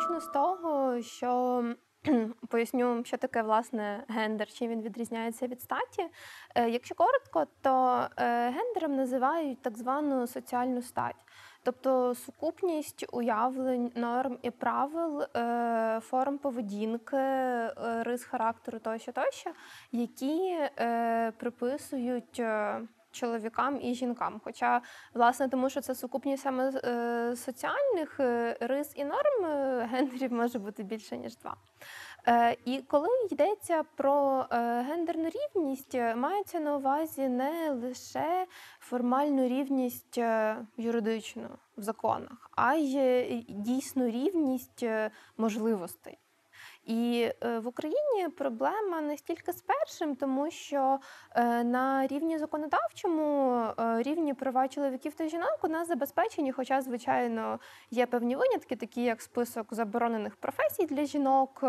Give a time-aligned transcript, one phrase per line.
[0.00, 1.64] Почну з того, що
[2.48, 6.08] поясню, що таке власне гендер, чим він відрізняється від статі.
[6.54, 11.24] Е, якщо коротко, то е, гендером називають так звану соціальну стать.
[11.62, 17.16] Тобто сукупність уявлень, норм і правил, е, форм поведінки,
[17.76, 19.50] рис характеру тощо тощо,
[19.92, 20.58] які
[21.38, 22.42] приписують
[23.12, 24.40] чоловікам і жінкам.
[24.44, 24.80] Хоча,
[25.14, 30.58] власне, тому що це сукупність саме е, соціальних е, рис і норм е, гендерів може
[30.58, 31.56] бути більше ніж два.
[32.64, 34.46] І коли йдеться про
[34.88, 38.46] гендерну рівність, мається на увазі не лише
[38.80, 40.18] формальну рівність
[40.76, 44.84] юридичну в законах, а й дійсну рівність
[45.36, 46.19] можливостей.
[46.90, 50.98] І е, в Україні проблема не стільки з першим, тому що
[51.34, 57.58] е, на рівні законодавчому е, рівні права чоловіків та жінок у нас забезпечені, хоча, звичайно,
[57.90, 61.64] є певні винятки, такі як список заборонених професій для жінок,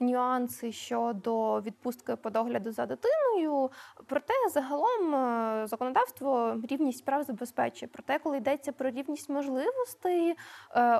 [0.00, 3.70] нюанси щодо відпустки по догляду за дитиною.
[4.06, 5.10] Проте загалом
[5.68, 7.90] законодавство рівність прав забезпечує.
[7.92, 10.34] Проте, коли йдеться про рівність можливостей,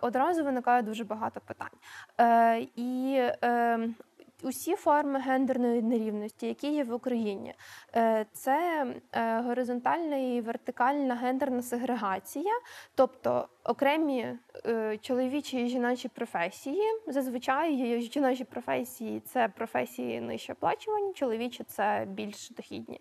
[0.03, 2.69] одразу виникає дуже багато питань.
[2.77, 3.23] І
[4.42, 7.55] усі форми гендерної нерівності, які є в Україні,
[7.96, 12.52] е, це е, горизонтальна і вертикальна гендерна сегрегація,
[12.94, 16.82] тобто окремі е, чоловічі і жіночі професії.
[17.06, 23.00] Зазвичай жіночі професії це професії нижче оплачувані, чоловічі це більш дохідні.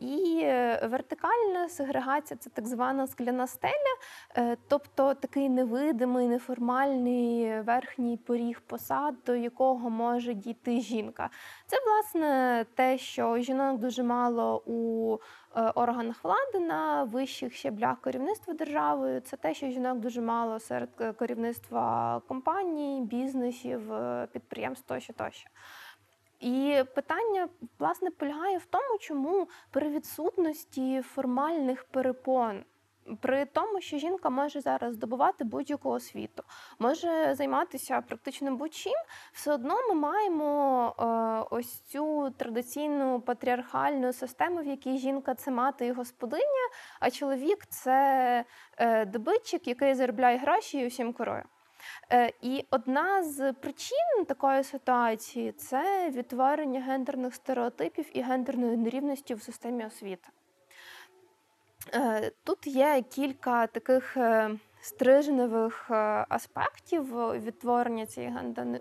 [0.00, 0.44] І
[0.82, 9.34] вертикальна сегрегація це так звана скляна стеля, тобто такий невидимий, неформальний верхній поріг посад, до
[9.36, 11.30] якого може дійти жінка.
[11.66, 15.18] Це власне те, що жінок дуже мало у е,
[15.54, 19.20] органах влади на вищих щеблях керівництва державою.
[19.20, 25.50] Це те, що жінок дуже мало серед е, керівництва компаній, бізнесів, е, підприємств тощо тощо.
[26.40, 32.64] І питання власне полягає в тому, чому при відсутності формальних перепон
[33.20, 36.42] при тому, що жінка може зараз здобувати будь-яку освіту,
[36.78, 38.92] може займатися практично будь-чим,
[39.32, 45.86] все одно ми маємо е, ось цю традиційну патріархальну систему, в якій жінка це мати
[45.86, 46.68] і господиня,
[47.00, 48.44] а чоловік це
[48.76, 51.44] е, добитчик, який заробляє гроші і усім керує.
[52.12, 59.42] Е, і одна з причин такої ситуації це відтворення гендерних стереотипів і гендерної нерівності в
[59.42, 60.28] системі освіти.
[61.94, 68.32] Е, тут є кілька таких е, стрижневих е, аспектів відтворення цієї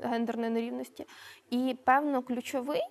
[0.04, 1.06] гендерної нерівності,
[1.50, 2.82] і певно ключовий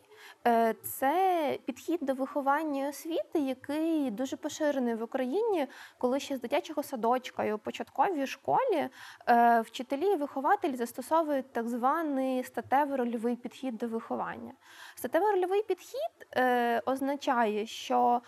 [0.83, 5.67] це підхід до виховання і освіти, який дуже поширений в Україні,
[5.99, 8.89] коли ще з дитячого садочка і у початковій школі
[9.29, 14.53] е, вчителі і вихователі застосовують так званий статево-рольовий підхід до виховання.
[14.97, 18.21] Статево-рольовий підхід е, означає, що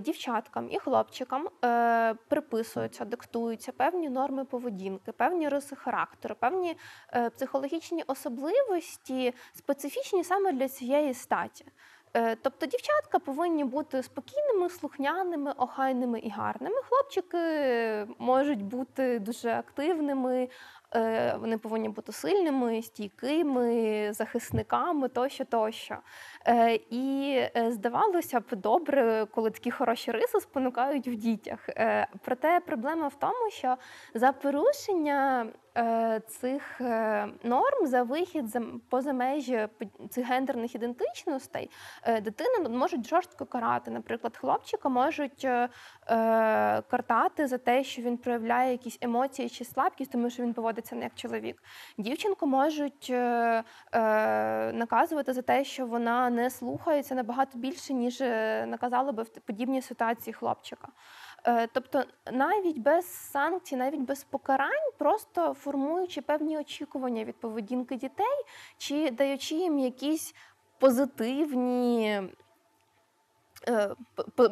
[0.00, 1.48] дівчаткам і хлопчикам
[2.28, 6.76] приписуються, диктуються певні норми поведінки, певні риси характеру, певні
[7.36, 11.39] психологічні особливості, специфічні саме для цієї статі.
[12.16, 16.76] Е, тобто дівчатка повинні бути спокійними, слухняними, охайними і гарними.
[16.82, 17.38] Хлопчики
[18.18, 20.48] можуть бути дуже активними,
[20.94, 25.96] Е, вони повинні бути сильними, стійкими, захисниками тощо, тощо.
[26.48, 31.68] Е, і е, здавалося б, добре, коли такі хороші риси спонукають в дітях.
[32.24, 33.76] Проте проблема в тому, що
[34.14, 35.46] за порушення
[36.26, 36.80] цих
[37.44, 38.44] норм за вихід
[38.88, 39.68] поза межі
[40.10, 41.70] цих гендерних ідентичностей
[42.22, 43.90] дитину можуть жорстко карати.
[43.90, 45.46] Наприклад, хлопчика можуть
[46.90, 51.02] картати за те, що він проявляє якісь емоції чи слабкість, тому що він поводиться не
[51.02, 51.62] як чоловік.
[51.98, 58.66] Дівчинку можуть е, е, наказувати за те, що вона не слухається набагато більше, ніж е,
[58.66, 60.88] наказали би в подібній ситуації хлопчика.
[61.46, 68.44] Е, тобто, навіть без санкцій, навіть без покарань, просто формуючи певні очікування від поведінки дітей,
[68.78, 70.34] чи даючи їм якісь
[70.78, 72.22] позитивні.
[73.68, 73.94] Е,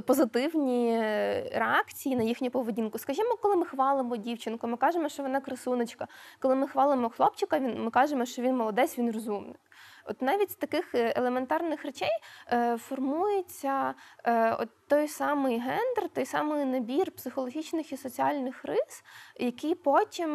[0.07, 0.99] позитивні
[1.53, 2.99] реакції на їхню поведінку.
[2.99, 6.07] Скажімо, коли ми хвалимо дівчинку, ми кажемо, що вона красунечка.
[6.39, 9.57] Коли ми хвалимо хлопчика, ми кажемо, що він молодець, він розумний.
[10.11, 12.09] От навіть з таких е, елементарних речей
[12.53, 13.95] е, формується
[14.25, 19.05] е, от той самий гендер, той самий набір психологічних і соціальних рис,
[19.39, 20.31] який потім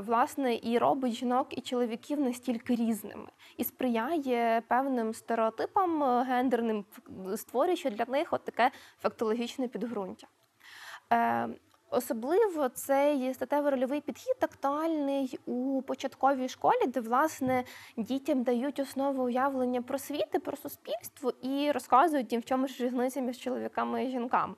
[0.00, 6.84] власне і робить жінок і чоловіків настільки різними і сприяє певним стереотипам гендерним,
[7.36, 8.70] створюючи для них от таке
[9.02, 10.26] фактологічне підґрунтя.
[11.94, 17.64] Особливо цей статево-рольовий підхід актуальний у початковій школі, де власне
[17.96, 22.84] дітям дають основу уявлення про світ і про суспільство і розказують їм, в чому ж
[22.84, 24.54] різниця між чоловіками і жінками.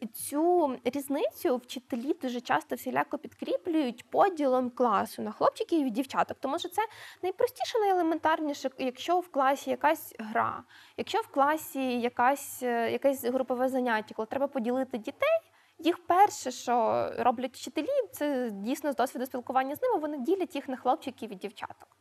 [0.00, 6.36] І цю різницю вчителі дуже часто всіляко підкріплюють поділом класу на хлопчиків і дівчаток.
[6.40, 6.82] Тому що це
[7.22, 10.62] найпростіше, найелементарніше, якщо в класі якась гра,
[10.96, 15.51] якщо в класі якась, е, якесь групове заняття, коли треба поділити дітей.
[15.84, 20.68] Їх перше, що роблять вчителі, це дійсно з досвіду спілкування з ними, вони ділять їх
[20.68, 21.96] на хлопчиків і дівчаток.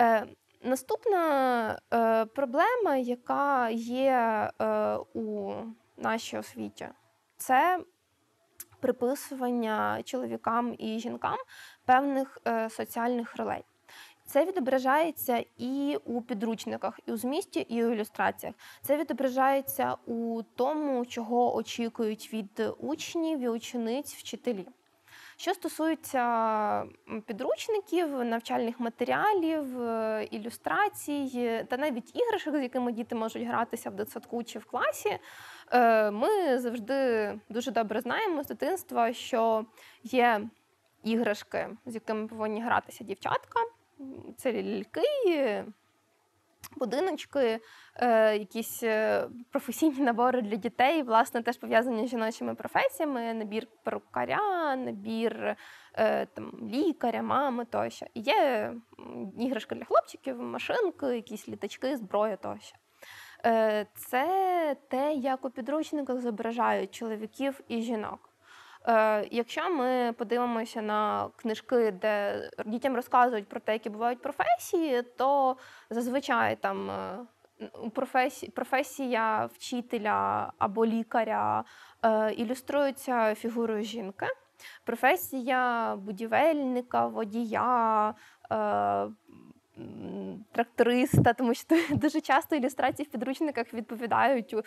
[0.00, 0.26] Е,
[0.62, 5.54] Наступна е, проблема, яка є е, у
[5.96, 6.88] нашій освіті,
[7.36, 7.80] це
[8.80, 11.36] приписування чоловікам і жінкам
[11.84, 13.64] певних е, соціальних ролей.
[14.26, 18.54] Це відображається і у підручниках, і у змісті, і у ілюстраціях.
[18.82, 24.66] Це відображається у тому, чого очікують від учнів і учениць вчителі.
[25.36, 26.84] Що стосується
[27.26, 34.42] підручників, навчальних матеріалів, е, ілюстрацій та навіть іграшок, з якими діти можуть гратися в дитсадку
[34.42, 35.18] чи в класі,
[35.72, 39.64] е, ми завжди дуже добре знаємо з дитинства, що
[40.02, 40.48] є
[41.04, 43.60] іграшки, з якими повинні гратися дівчатка.
[44.36, 45.64] Це ляльки,
[46.76, 47.60] будиночки,
[47.96, 54.76] е, якісь е, професійні набори для дітей, власне, теж пов'язані з жіночими професіями: набір перукаря,
[54.76, 55.56] набір
[55.94, 58.06] е, там, лікаря, мами тощо.
[58.14, 58.72] І є
[59.38, 62.76] іграшки для хлопчиків, машинки, якісь літачки, зброя тощо.
[63.94, 68.25] Це те, як у підручниках зображають чоловіків і жінок.
[68.88, 75.56] Е, якщо ми подивимося на книжки, де дітям розказують про те, які бувають професії, то
[75.90, 77.18] зазвичай там е,
[78.54, 81.64] професія, вчителя або лікаря
[82.02, 84.26] е, ілюструється фігурою жінки.
[84.84, 88.14] Професія будівельника, водія,
[90.52, 94.62] тракториста, тому що дуже часто ілюстрації в підручниках відповідають у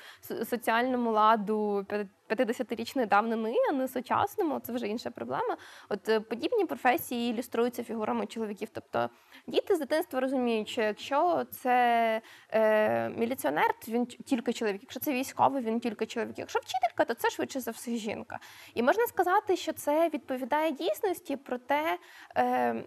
[0.46, 1.86] соціальному ладу
[2.30, 4.60] 50-річної давнини, а не сучасному.
[4.60, 5.58] Це вже інша проблема.
[5.90, 8.70] От е, подібні професії ілюструються фігурами чоловіків.
[8.74, 9.10] Тобто
[9.48, 12.22] діти з дитинства розуміють, що якщо це
[12.52, 14.82] е, міліціонер, то він тільки чоловік.
[14.82, 16.40] Якщо це військовий, він тільки чоловік.
[16.40, 18.40] Якщо вчителька, то це швидше за все жінка.
[18.74, 21.98] І можна сказати, що це відповідає дійсності, проте.
[22.38, 22.84] Е,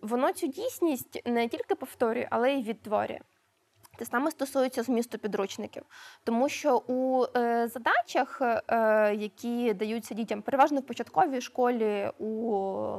[0.00, 3.20] воно цю дійсність не тільки повторює, але й відтворює.
[3.96, 5.82] Те саме стосується змісту підручників,
[6.24, 12.26] тому що у е, задачах, е, які даються дітям, переважно в початковій школі у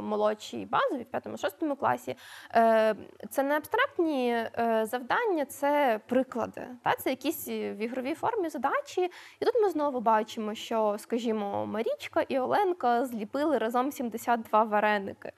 [0.02, 2.16] молодшій базовій, в 5-6 класі,
[2.56, 2.96] е,
[3.30, 6.68] це не абстрактні е, завдання, це приклади.
[6.84, 6.96] Та?
[6.96, 9.12] Це якісь в ігровій формі задачі.
[9.40, 15.32] І тут ми знову бачимо, що, скажімо, Марічка і Оленка зліпили разом 72 вареники.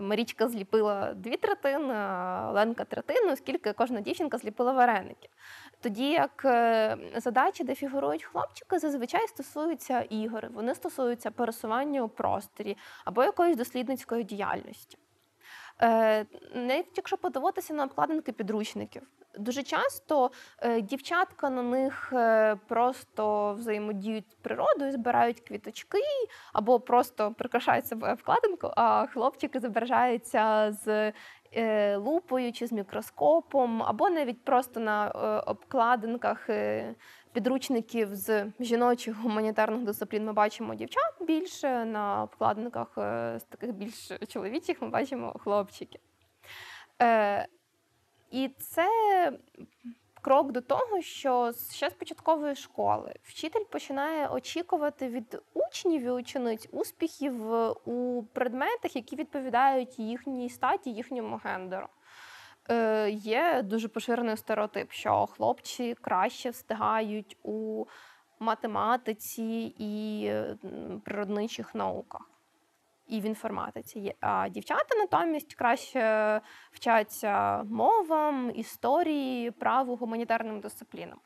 [0.00, 1.94] Марічка зліпила дві третини,
[2.48, 5.28] Оленка третину, оскільки кожна дівчинка зліпила вареники.
[5.80, 12.76] Тоді як е, задачі, де фігурують хлопчики, зазвичай стосуються ігор, вони стосуються пересування у просторі
[13.04, 14.98] або якоїсь дослідницької діяльності.
[15.82, 19.02] Е, навіть якщо подивитися на обкладинки підручників,
[19.38, 25.98] дуже часто е, дівчатка на них е, просто взаємодіють з природою, збирають квіточки
[26.52, 31.12] або просто прикрашають себе вкладинку, а хлопчики зображаються з
[31.96, 35.08] лупою чи з мікроскопом, або навіть просто на
[35.46, 36.48] обкладинках
[37.32, 44.08] підручників з жіночих гуманітарних дисциплін ми бачимо дівчат більше, на обкладинках е, з таких більш
[44.28, 46.00] чоловічих ми бачимо хлопчиків.
[48.32, 48.88] Е, І це
[50.20, 56.68] крок до того, що ще з початкової школи вчитель починає очікувати від учнів і учениць
[56.72, 57.52] успіхів
[57.84, 61.86] у предметах, які відповідають їхній статі, їхньому гендеру.
[62.70, 67.84] Е, Є дуже поширений стереотип, що хлопці краще встигають у
[68.40, 70.32] математиці і
[71.04, 72.30] природничих науках.
[73.10, 74.14] І в інформатиці.
[74.20, 76.40] А дівчата натомість краще
[76.72, 81.18] вчаться мовам, історії, праву, гуманітарним дисциплінам.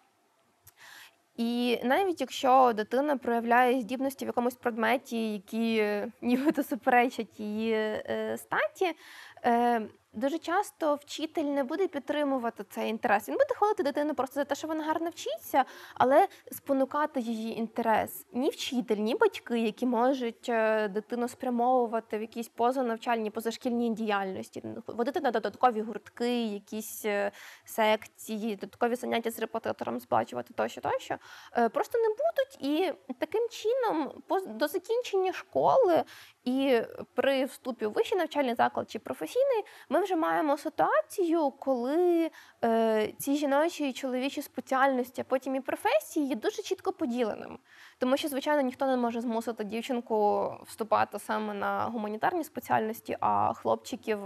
[1.37, 5.85] І навіть якщо дитина проявляє здібності в якомусь предметі, які
[6.23, 8.97] нібито суперечать її е, статі,
[9.45, 13.29] е, дуже часто вчитель не буде підтримувати цей інтерес.
[13.29, 18.27] Він буде хвалити дитину просто за те, що вона гарно вчиться, але спонукати її інтерес.
[18.33, 25.21] Ні вчитель, ні батьки, які можуть е, дитину спрямовувати в якісь позанавчальні, позашкільні діяльності, водити
[25.21, 27.31] на додаткові гуртки, якісь е,
[27.65, 31.17] секції, додаткові заняття з репетитором сплачувати тощо, тощо,
[31.57, 32.25] е, просто не будуть.
[32.61, 36.05] І таким чином, до закінчення школи
[36.45, 36.83] і
[37.15, 42.31] при вступі у вищий навчальний заклад чи професійний, ми вже маємо ситуацію, коли
[42.65, 47.59] е, ці жіночі і чоловічі спеціальності, а потім і професії є дуже чітко поділеними.
[48.05, 54.19] Тому що, звичайно, ніхто не може змусити дівчинку вступати саме на гуманітарні спеціальності, а хлопчиків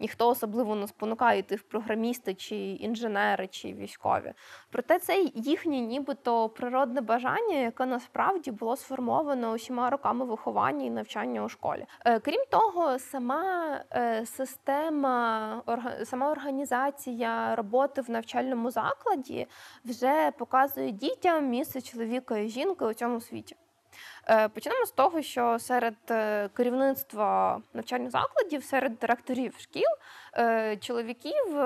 [0.00, 4.32] ніхто особливо не спонукає йти в програмісти, чи інженери, чи військові.
[4.70, 11.44] Проте це їхнє нібито природне бажання, яке насправді було сформовано усіма роками виховання і навчання
[11.44, 11.86] у школі.
[12.04, 15.62] Е, крім того, сама е, система,
[16.04, 19.46] сама організація роботи в навчальному закладі
[19.84, 23.56] вже показує дітям місце чоловіка і жінки у цьому світі.
[24.28, 25.96] Е, почнемо з того, що серед
[26.54, 29.90] керівництва навчальних закладів, серед директорів шкіл,
[30.80, 31.56] чоловіків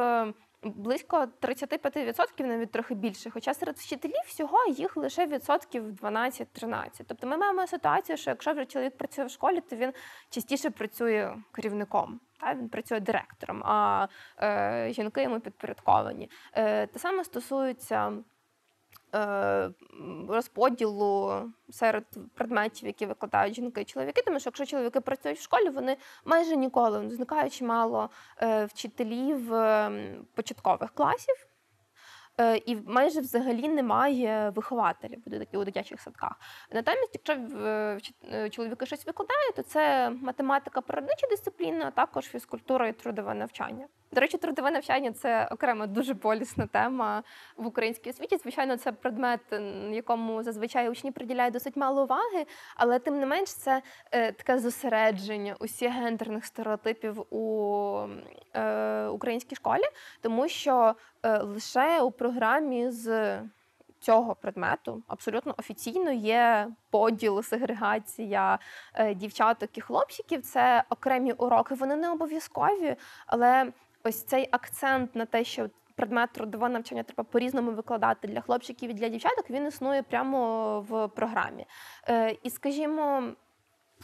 [0.64, 3.30] близько 35%, навіть трохи більше.
[3.30, 7.04] Хоча серед вчителів всього їх лише відсотків 12-13.
[7.06, 9.92] Тобто ми маємо ситуацію, що якщо вже чоловік працює в школі, то він
[10.30, 12.20] частіше працює керівником.
[12.40, 14.08] Та він працює директором, а
[14.42, 16.30] е, жінки йому підпорядковані.
[16.52, 18.33] Е, Те саме стосується Е,
[20.28, 21.32] розподілу
[21.70, 22.04] серед
[22.34, 26.56] предметів, які викладають жінки і чоловіки, тому що якщо чоловіки працюють в школі, вони майже
[26.56, 28.10] ніколи зникають чимало
[28.42, 31.46] е, вчителів ем, початкових класів.
[32.40, 36.32] Е, і майже взагалі немає вихователів у дитячих садках.
[36.72, 37.32] Натомість, якщо
[38.32, 43.86] е, чоловіки щось викладають, то це математика, природнича дисципліна, а також фізкультура і трудове навчання.
[44.12, 47.22] До речі, трудове навчання це окрема дуже болісна тема
[47.56, 48.36] в українській освіті.
[48.36, 49.40] Звичайно, це предмет,
[49.90, 52.46] якому зазвичай учні приділяють досить мало уваги,
[52.76, 58.06] але тим не менш це е, таке зосередження усіх гендерних стереотипів у
[58.54, 59.84] е, українській школі,
[60.20, 63.38] тому що е, лише у програмі з
[64.04, 68.58] цього предмету абсолютно офіційно є поділ, сегрегація
[68.94, 70.42] е, дівчаток і хлопчиків.
[70.42, 71.74] Це окремі уроки.
[71.74, 72.96] Вони не обов'язкові,
[73.26, 73.72] але
[74.04, 78.94] ось цей акцент на те, що предмет трудового навчання треба по-різному викладати для хлопчиків і
[78.94, 81.66] для дівчаток, він існує прямо в програмі.
[82.08, 83.22] Е, і скажімо.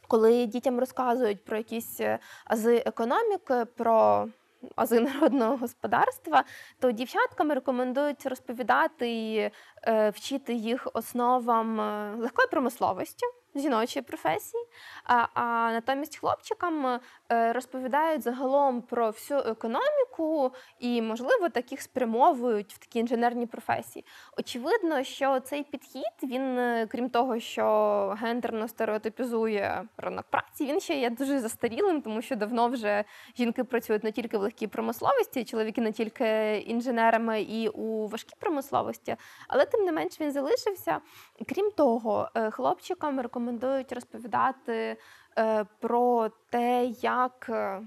[0.09, 4.29] Коли дітям розказують про якісь е, ази економіки, про
[4.77, 6.45] ази народного господарства,
[6.81, 9.51] то дівчаткам рекомендують розповідати і
[9.87, 11.79] е, вчити їх основам
[12.21, 14.65] легкої промисловості жіночої професії,
[15.05, 17.01] а а натомість хлопчикам
[17.33, 24.05] е, розповідають загалом про всю економіку і, можливо, таких спрямовують в такі інженерні професії.
[24.39, 30.95] Очевидно, що цей підхід, він, е, крім того, що гендерно стереотипізує ринок праці, він ще
[30.95, 33.05] є дуже застарілим, тому що давно вже
[33.37, 39.17] жінки працюють не тільки в легкій промисловості, чоловіки не тільки інженерами і у важкій промисловості,
[39.49, 41.01] але тим не менш він залишився.
[41.49, 44.97] Крім того, е, хлопчикам рекомендують рекомендують розповідати
[45.39, 47.83] е, про те, як е,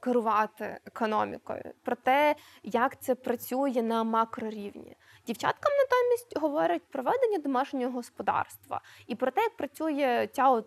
[0.00, 4.96] керувати економікою, про те, як це працює на макрорівні.
[5.26, 10.66] Дівчаткам натомість говорять про ведення домашнього господарства і про те, як працює ця от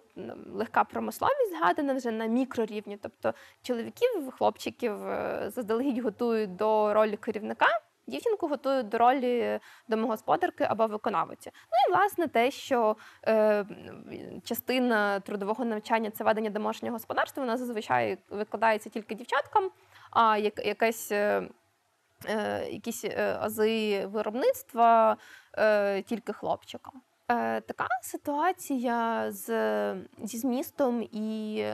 [0.53, 2.97] легка промисловість, згадана вже на мікрорівні.
[2.97, 7.67] Тобто чоловіків, хлопчиків е, заздалегідь готують до ролі керівника
[8.07, 11.51] дівчинку готують до ролі домогосподарки або виконавиці.
[11.53, 12.97] Ну і власне те, що
[13.27, 13.65] е,
[14.43, 19.69] частина трудового навчання це ведення домашнього господарства, вона зазвичай викладається тільки дівчаткам,
[20.11, 21.11] а як, якась.
[21.11, 21.49] Е,
[22.29, 25.17] е Якісь е, ази виробництва
[26.05, 27.01] тільки хлопчикам.
[27.67, 29.47] Така ситуація з,
[30.23, 31.65] зі змістом і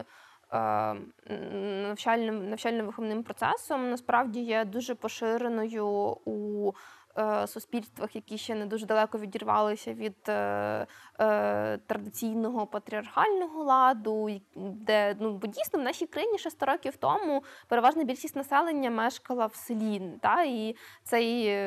[0.52, 5.88] навчальним навчально-виховним процесом насправді є дуже поширеною
[6.26, 6.72] у
[7.18, 10.88] е, суспільствах, які ще не дуже далеко відірвалися від е,
[11.20, 17.44] е, традиційного патріархального ладу, де ну бо дійсно в нашій країні ще 100 років тому
[17.68, 21.58] переважна більшість населення мешкала в селі, та і цей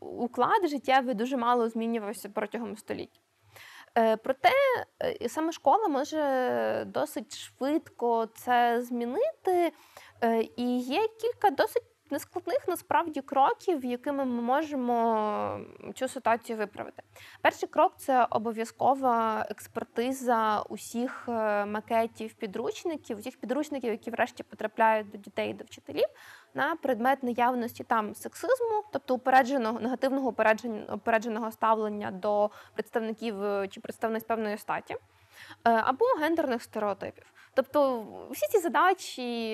[0.00, 3.20] уклад життєвий дуже мало змінювався протягом століть.
[3.98, 4.50] Е, проте
[5.02, 9.72] е, саме школа може досить швидко це змінити,
[10.22, 11.82] е, і є кілька досить
[12.14, 15.60] нескладних насправді кроків, якими ми можемо
[15.94, 17.02] цю ситуацію виправити.
[17.42, 25.18] Перший крок це обов'язкова експертиза усіх е, макетів підручників, усіх підручників, які врешті потрапляють до
[25.18, 26.06] дітей і до вчителів,
[26.54, 30.34] на предмет наявності там сексизму, тобто упередженого негативного
[30.94, 34.96] упередженого ставлення до представників е, чи представниць певної статі.
[35.64, 37.24] Е, або гендерних стереотипів.
[37.54, 39.52] Тобто всі ці задачі,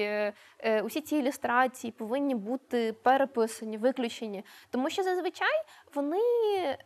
[0.59, 5.63] е, усі ці ілюстрації повинні бути переписані, виключені, тому що зазвичай
[5.95, 6.21] вони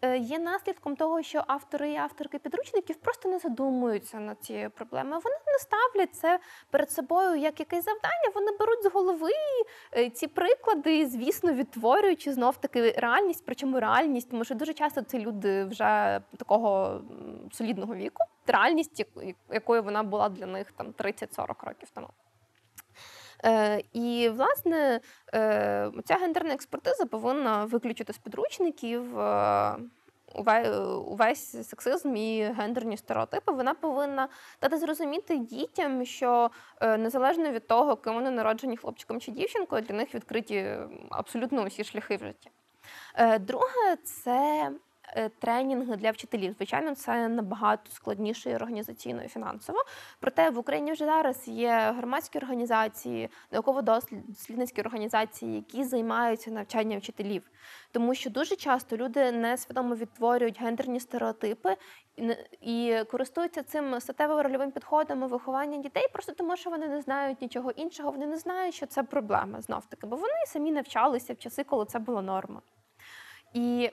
[0.02, 5.20] е, є наслідком того, що автори і авторки підручників просто не задумуються над цією проблемою.
[5.24, 6.38] Вони не ставлять це
[6.70, 8.32] перед собою як якесь завдання.
[8.34, 9.30] Вони беруть з голови
[10.14, 15.64] ці приклади, звісно, відтворюючи знов таки реальність, причому реальність, тому що дуже часто це люди
[15.64, 17.00] вже такого
[17.52, 19.06] солідного віку реальність,
[19.50, 22.08] якою вона була для них там 30-40 років тому.
[23.44, 25.00] Е, І, власне,
[25.34, 29.76] е, ця гендерна експертиза повинна виключити з підручників е,
[31.06, 33.52] увесь сексизм і гендерні стереотипи.
[33.52, 34.28] Вона повинна
[34.62, 40.14] дати зрозуміти дітям, що незалежно від того, ким вони народжені хлопчиком чи дівчинкою, для них
[40.14, 40.76] відкриті
[41.10, 42.50] абсолютно усі шляхи в житті.
[43.40, 44.70] Друге, це
[45.38, 46.52] тренінги для вчителів.
[46.52, 49.78] Звичайно, це набагато складніше і організаційно і фінансово.
[50.20, 57.50] Проте в Україні вже зараз є громадські організації, науково-дослідницькі організації, які займаються навчанням вчителів,
[57.92, 61.76] тому що дуже часто люди несвідомо відтворюють гендерні стереотипи.
[62.60, 67.70] І користуються цим статево-рольовим підходом у виховання дітей, просто тому, що вони не знають нічого
[67.70, 71.64] іншого, вони не знають, що це проблема знов таки, бо вони самі навчалися в часи,
[71.64, 72.60] коли це була норма.
[73.54, 73.90] І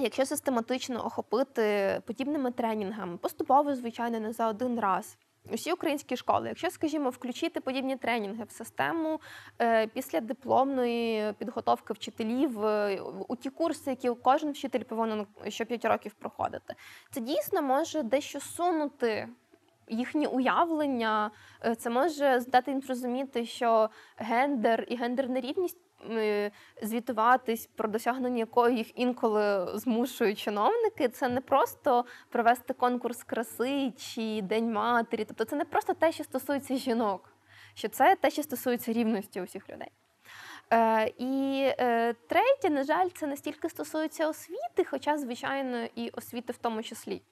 [0.00, 5.16] Якщо систематично охопити подібними тренінгами, поступово, звичайно, не за один раз.
[5.52, 9.20] Усі українські школи, якщо, скажімо, включити подібні тренінги в систему
[9.60, 15.84] е, після дипломної підготовки вчителів е, у ті курси, які кожен вчитель повинен що 5
[15.84, 16.74] років проходити,
[17.10, 19.28] це дійсно може дещо сунути
[19.88, 21.30] їхні уявлення,
[21.64, 25.78] е, це може здати їм зрозуміти, що гендер і гендерна рівність
[26.82, 31.08] звітуватись про досягнення якої їх інколи змушують чиновники.
[31.08, 35.24] Це не просто провести конкурс краси чи день матері.
[35.24, 37.32] Тобто, це не просто те, що стосується жінок,
[37.74, 39.88] що це те, що стосується рівності усіх людей.
[40.72, 46.56] Е, І е, третє, на жаль, це настільки стосується освіти, хоча, звичайно, і освіти в
[46.56, 47.22] тому числі.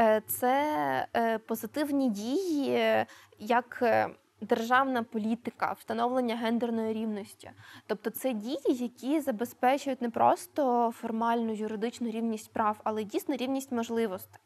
[0.00, 3.06] Е, Це е, позитивні дії,
[3.38, 4.08] як е,
[4.40, 7.50] державна політика, встановлення гендерної рівності.
[7.86, 13.72] Тобто це дії, які забезпечують не просто формальну юридичну рівність прав, але й дійсно рівність
[13.72, 14.40] можливостей.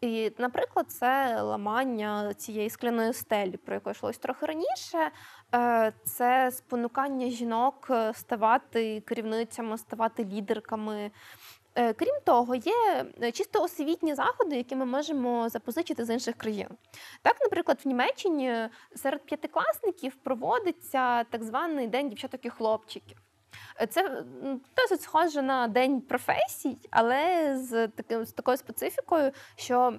[0.00, 5.10] І, наприклад, це ламання цієї скляної стелі, про яку йшлось трохи раніше.
[5.54, 11.10] Е, це спонукання жінок ставати керівницями, ставати лідерками.
[11.74, 16.68] Е, крім того, є е, чисто освітні заходи, які ми можемо запозичити з інших країн.
[17.22, 23.22] Так, наприклад, в Німеччині серед п'ятикласників проводиться так званий день дівчаток і хлопчиків.
[23.80, 24.24] Е, це
[24.76, 29.98] досить схоже на день професій, але з таким з такою специфікою, що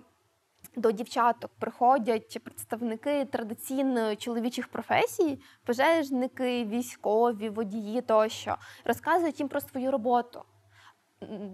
[0.76, 8.56] до дівчаток приходять представники традиційно чоловічих професій, пожежники, військові, водії тощо,
[8.86, 10.44] розказують їм про свою роботу.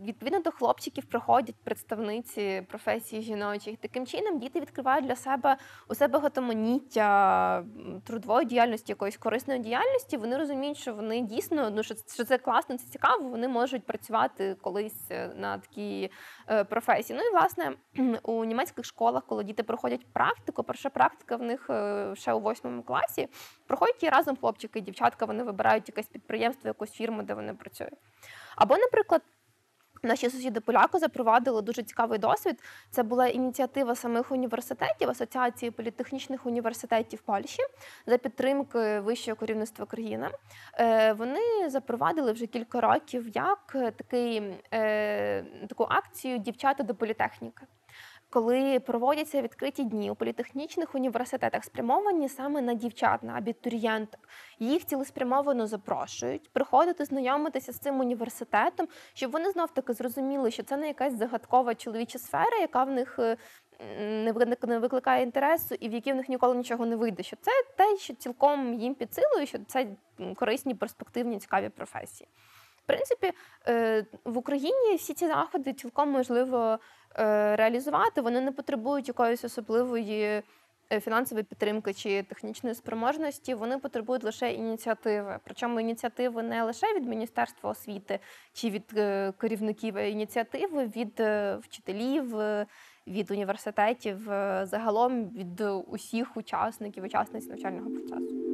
[0.03, 3.77] Відповідно до хлопчиків приходять представниці професії жіночих.
[3.77, 5.58] Таким чином діти відкривають для себе
[5.89, 7.65] у себе багатоманіття
[8.05, 10.17] трудової діяльності, якоїсь корисної діяльності.
[10.17, 13.29] Вони розуміють, що вони дійсно ну що це класно, це цікаво.
[13.29, 16.12] Вони можуть працювати колись е, на такій
[16.49, 17.19] е, професії.
[17.19, 17.73] Ну і власне
[18.23, 22.84] у німецьких школах, коли діти проходять практику, перша практика в них е, ще у восьмому
[22.84, 23.27] класі,
[23.67, 25.25] проходять і разом хлопчики і дівчатка.
[25.25, 27.99] Вони вибирають якесь підприємство, якусь фірму, де вони працюють.
[28.55, 29.21] Або, наприклад.
[30.03, 32.63] Наші сусіди поляки запровадили дуже цікавий досвід.
[32.91, 37.63] Це була ініціатива самих університетів, асоціації політехнічних університетів Польщі
[38.07, 40.29] за підтримки вищого керівництва країни.
[40.79, 47.65] Е, вони запровадили вже кілька років як такий, е, таку акцію Дівчата до політехніки
[48.30, 54.30] коли проводяться відкриті дні у політехнічних університетах, спрямовані саме на дівчат, на абітурієнток.
[54.60, 60.78] Їх цілеспрямовано запрошують приходити, знайомитися з цим університетом, щоб вони знов таки зрозуміли, що це
[60.78, 63.38] не якась загадкова чоловіча сфера, яка в них е,
[64.68, 67.24] не викликає інтересу і в якій в них ніколи нічого не вийде.
[67.24, 69.88] Що це те, що цілком їм під силою, що це
[70.36, 72.28] корисні, перспективні, цікаві професії.
[72.84, 73.32] В принципі,
[73.68, 76.80] е, в Україні всі ці заходи цілком можливо
[77.56, 80.43] реалізувати, вони не потребують якоїсь особливої
[80.91, 85.39] е, фінансової підтримки чи технічної спроможності, вони потребують лише ініціативи.
[85.43, 88.19] Причому ініціативи не лише від Міністерства освіти
[88.54, 92.65] чи від е, керівників, а ініціативи від е, вчителів, е,
[93.08, 98.48] від університетів, е, загалом від усіх учасників, учасниць навчального процесу.